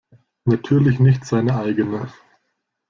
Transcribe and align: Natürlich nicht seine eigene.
Natürlich 0.45 0.97
nicht 0.99 1.25
seine 1.25 1.55
eigene. 1.57 2.11